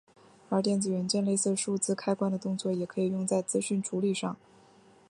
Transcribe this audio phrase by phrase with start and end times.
[0.49, 4.35] 而电子元件类似数字开关的动作也可以用在资讯处理上。